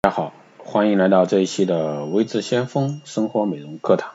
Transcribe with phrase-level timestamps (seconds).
[0.00, 4.12] 大家好，欢迎来到这一期的微智先锋生活美容课堂。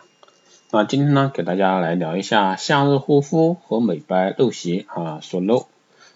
[0.71, 5.19] 那今天呢，给大家来聊一下夏日护肤和美白陋习啊。
[5.19, 5.65] 说陋，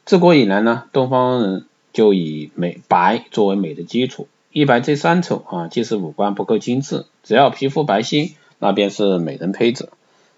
[0.06, 4.30] 自古以来呢，东方人就以美白作为美的基础。
[4.54, 9.90] 一白遮三丑啊，即使五官不够精致，只要皮肤白皙，那便是美人胚子。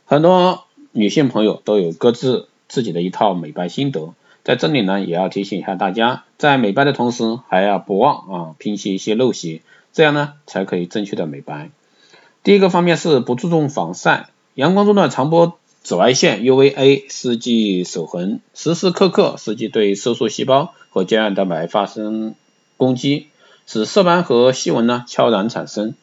[0.06, 4.16] 很多女性朋友都有各自自己的一套美白心得。
[4.50, 9.62] 在这里呢，也要提醒一下大家，在美白的同时，还要不忘啊摒弃一些陋习，
[9.94, 11.70] 这样呢才可以正确的美白。
[12.42, 22.34] 第一个方面是不注重防晒，阳光中的长波紫外线 UVA 四季守恒，时时刻刻刺激对色素细胞和胶原蛋白发生
[22.76, 23.28] 攻击，
[23.68, 25.94] 使色斑和细纹呢悄然产生。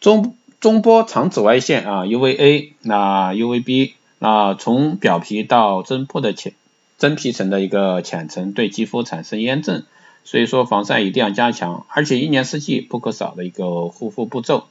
[0.00, 6.54] 中中波长紫外线啊 UVA 那 UVB 那从表皮到真破的前。
[7.02, 9.82] 真皮层的一个浅层对肌肤产生炎症，
[10.22, 14.68] 所以说防晒一定要加强，而且一年四季不可少的一个护肤步骤。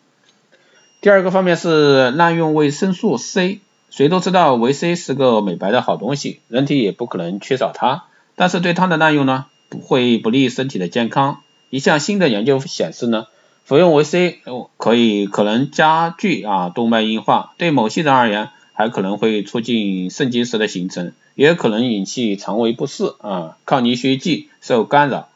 [1.01, 8.05] 第二个方面是滥用维生素 C，谁都知道维 C 是个美白的好东西，人体也不可能缺少它，
[8.37, 11.41] 但是对它的滥用呢，不会不利身体的健康。
[11.69, 13.25] 一项新的研究显示呢，
[13.65, 14.39] 服用维 C
[14.77, 18.51] 可以可能加剧啊动脉硬化，对某些人而言。
[18.73, 25.29] 还可能会促进肾结石的形成，也可能引起肠胃不适啊，抗凝血剂受干扰，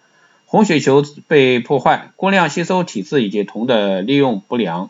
[0.46, 4.90] 红血球被破坏，过量吸收体质以及铜的利用不良。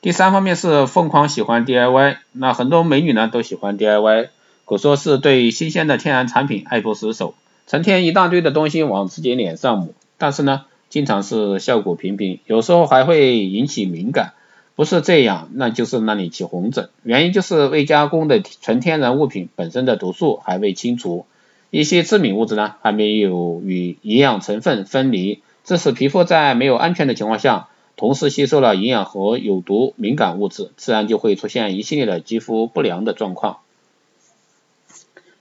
[0.00, 4.28] 第三方面是疯狂喜欢 DIY，那很多美女呢都喜欢 DIY，
[4.64, 7.34] 可说是对新鲜的天然产品爱不释手，
[7.66, 14.32] 成天一大堆的东西往自己脸上抹，但是呢，经常是效果平平，有时候还会引起敏感。
[14.80, 21.26] 不是这样，那就是那里起红疹，原因就是未加工的纯天然物品本身的毒素还未清除，
[21.68, 33.58] 一些致敏物质呢还没有与营养成分分离，致使皮肤在没有安全的情况下，同时吸收了营养和有毒敏感物质，自然就会出现一系列的肌肤不良的状况。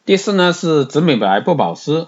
[0.03, 2.08] 第四呢是只美白不保湿，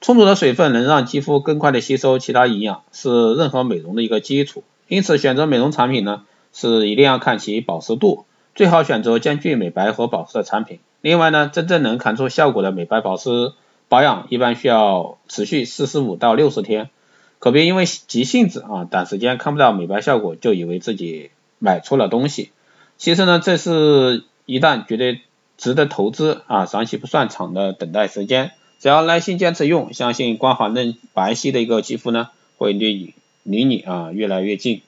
[0.00, 6.24] 充足的水分能让肌肤更快的吸收其他营养，是任何美容的一个基础，因此选择美容产品呢。
[6.52, 10.78] 是一定要看其保湿度，最好选择兼具美白和保湿的产品。
[11.00, 13.52] 另外呢，真正能看出效果的美白保湿
[13.88, 16.90] 保养，一般需要持续四十五到六十天，
[17.38, 22.50] 可别因为急性子啊，短时间看不到美白效果，就以为自己买错了东西。
[22.98, 25.18] 其实呢，这是一旦觉得
[25.56, 34.82] 值得投资啊，长期不算长的等待时间，只要耐心坚持用，相信光滑嫩白皙的一个肌肤呢，会离你离你啊越来越近。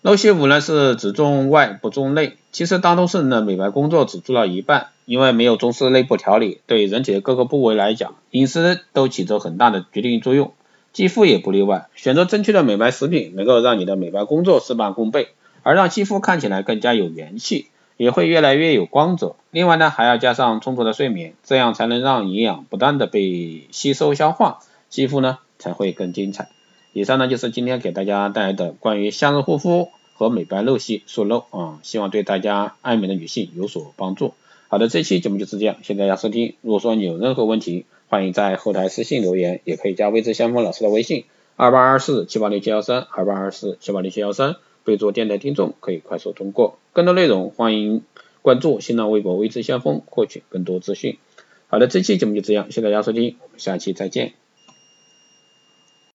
[0.00, 10.52] 陋习五呢是只重外不重内，其实大多数人的美白工作只做了一半，因为没有重视内部调理，对人体的各个部位来讲，饮食都起着很大的决定作用，
[10.92, 11.88] 肌肤也不例外。
[11.96, 15.30] 选择正确的美白食品，能够让你的美白工作事半功倍，
[15.64, 17.66] 而让肌肤看起来更加有元气，
[17.96, 19.34] 也会越来越有光泽。
[19.50, 26.50] 另外呢，还要加上充足的睡眠，这样才能让营养不断的被吸收消化，肌肤呢才会更精彩。
[26.98, 34.34] 以上呢就是今天给大家带来的关于夏日护肤和美白陋习说漏啊，希望对大家爱美的女性有所帮助。
[34.66, 36.56] 好的，这期节目就是这样，谢谢大家收听。
[36.60, 46.80] 如果说你有任何问题，欢迎在后台私信留言，也可以加微之先锋老师的微信二八二四七八六七幺三二八二四七八六七幺三，备注电台听众可以快速通过。
[46.92, 48.02] 更多内容欢迎
[48.42, 51.16] 关注新浪微博微之先锋获取更多资讯。
[51.68, 54.47] 好的，这期节目就这样，谢谢大家收听，我们下期再见。